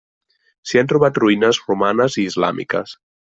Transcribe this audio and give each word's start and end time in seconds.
S'hi 0.69 0.79
han 0.81 0.89
trobat 0.93 1.19
ruïnes 1.23 1.59
romanes 1.67 2.17
i 2.23 2.27
islàmiques. 2.31 2.97